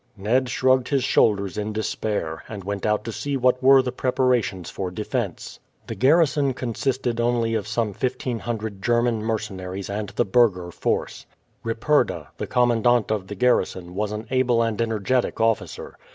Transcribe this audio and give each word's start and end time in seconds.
Ned 0.17 0.49
shrugged 0.49 0.87
his 0.87 1.03
shoulders 1.03 1.59
in 1.59 1.73
despair, 1.73 2.43
and 2.49 2.63
went 2.63 2.87
out 2.87 3.03
to 3.05 3.11
see 3.11 3.37
what 3.37 3.61
were 3.61 3.83
the 3.83 3.91
preparations 3.91 4.67
for 4.71 4.89
defence. 4.89 5.59
The 5.85 5.93
garrison 5.93 6.55
consisted 6.55 7.21
only 7.21 7.53
of 7.53 7.67
some 7.67 7.93
fifteen 7.93 8.39
hundred 8.39 8.81
German 8.81 9.21
mercenaries 9.21 9.91
and 9.91 10.09
the 10.09 10.25
burgher 10.25 10.71
force. 10.71 11.27
Ripperda, 11.63 12.29
the 12.37 12.47
commandant 12.47 13.11
of 13.11 13.27
the 13.27 13.35
garrison, 13.35 13.93
was 13.93 14.11
an 14.11 14.25
able 14.31 14.63
and 14.63 14.81
energetic 14.81 15.39
officer. 15.39 15.95